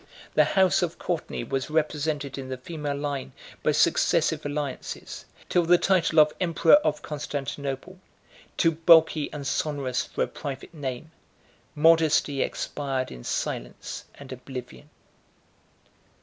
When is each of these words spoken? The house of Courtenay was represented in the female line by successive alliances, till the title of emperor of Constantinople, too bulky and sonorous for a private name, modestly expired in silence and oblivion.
The 0.33 0.45
house 0.45 0.81
of 0.81 0.97
Courtenay 0.97 1.43
was 1.43 1.69
represented 1.69 2.35
in 2.35 2.49
the 2.49 2.57
female 2.57 2.95
line 2.97 3.33
by 3.61 3.71
successive 3.73 4.43
alliances, 4.43 5.25
till 5.47 5.61
the 5.63 5.77
title 5.77 6.19
of 6.19 6.33
emperor 6.41 6.77
of 6.77 7.03
Constantinople, 7.03 7.99
too 8.57 8.71
bulky 8.71 9.31
and 9.31 9.45
sonorous 9.45 10.03
for 10.03 10.23
a 10.23 10.27
private 10.27 10.73
name, 10.73 11.11
modestly 11.75 12.41
expired 12.41 13.11
in 13.11 13.23
silence 13.23 14.05
and 14.15 14.31
oblivion. 14.31 14.89